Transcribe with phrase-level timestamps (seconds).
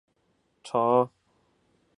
[0.63, 1.11] 常赈赡贫穷。